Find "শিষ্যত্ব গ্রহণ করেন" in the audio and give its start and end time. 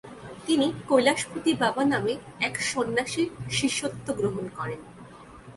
3.51-4.79